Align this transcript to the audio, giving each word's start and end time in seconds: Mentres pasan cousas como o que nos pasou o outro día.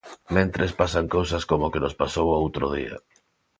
Mentres 0.35 0.71
pasan 0.81 1.05
cousas 1.15 1.43
como 1.49 1.63
o 1.67 1.71
que 1.73 1.83
nos 1.83 1.97
pasou 2.01 2.27
o 2.29 2.37
outro 2.43 2.65
día. 2.77 2.95